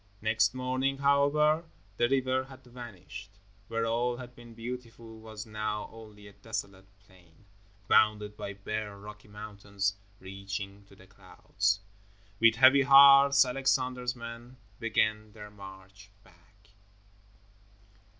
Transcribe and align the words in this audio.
Next 0.19 0.55
morning, 0.55 0.97
however, 0.97 1.63
the 1.97 2.09
river 2.09 2.45
had 2.45 2.63
vanished. 2.63 3.37
Where 3.67 3.85
all 3.85 4.17
had 4.17 4.33
been 4.35 4.55
beautiful 4.55 5.19
was 5.19 5.45
now 5.45 5.91
only 5.93 6.25
a 6.27 6.33
desolate 6.33 6.87
plain, 7.05 7.45
bounded 7.87 8.35
by 8.35 8.53
bare 8.53 8.97
rocky 8.97 9.27
mountains, 9.27 9.93
reaching 10.19 10.85
to 10.85 10.95
the 10.95 11.05
clouds. 11.05 11.81
With 12.39 12.55
heavy 12.55 12.81
hearts 12.81 13.45
Alexander's 13.45 14.15
men 14.15 14.57
began 14.79 15.33
their 15.33 15.51
march 15.51 16.09
back. 16.23 16.71